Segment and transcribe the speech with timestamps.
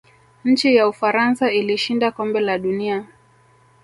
[0.45, 3.07] nchi ya ufaransa ilishinda kombe la dunia